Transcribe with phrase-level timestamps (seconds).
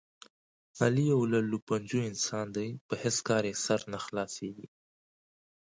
[0.81, 4.67] علي یو للوپنجو انسان دی، په هېڅ کار یې سر نه خلاصېږي.